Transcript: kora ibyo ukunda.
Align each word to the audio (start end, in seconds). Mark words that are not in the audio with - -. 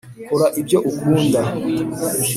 kora 0.27 0.47
ibyo 0.59 0.77
ukunda. 0.89 1.39